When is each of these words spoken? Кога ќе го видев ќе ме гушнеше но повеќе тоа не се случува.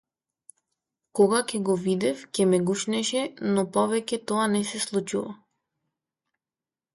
Кога 1.19 1.41
ќе 1.51 1.59
го 1.67 1.75
видев 1.83 2.23
ќе 2.37 2.47
ме 2.53 2.59
гушнеше 2.69 3.21
но 3.51 3.65
повеќе 3.77 4.21
тоа 4.33 4.49
не 4.55 4.63
се 4.71 4.83
случува. 4.87 5.37